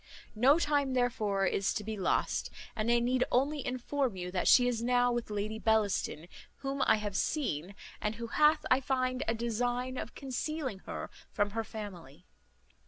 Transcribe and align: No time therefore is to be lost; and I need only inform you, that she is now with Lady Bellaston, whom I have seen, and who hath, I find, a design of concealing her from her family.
No 0.33 0.57
time 0.57 0.93
therefore 0.93 1.45
is 1.45 1.75
to 1.75 1.83
be 1.83 1.95
lost; 1.95 2.49
and 2.75 2.89
I 2.91 2.97
need 2.97 3.23
only 3.31 3.63
inform 3.63 4.15
you, 4.15 4.31
that 4.31 4.47
she 4.47 4.67
is 4.67 4.81
now 4.81 5.11
with 5.11 5.29
Lady 5.29 5.59
Bellaston, 5.59 6.25
whom 6.55 6.81
I 6.87 6.95
have 6.95 7.15
seen, 7.15 7.75
and 8.01 8.15
who 8.15 8.25
hath, 8.25 8.65
I 8.71 8.81
find, 8.81 9.21
a 9.27 9.35
design 9.35 9.97
of 9.99 10.15
concealing 10.15 10.79
her 10.87 11.11
from 11.29 11.51
her 11.51 11.63
family. 11.63 12.25